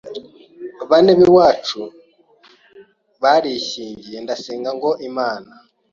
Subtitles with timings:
[0.89, 1.81] bane b’iwacu
[3.21, 5.51] barishyingiye ndasenga ngo Imana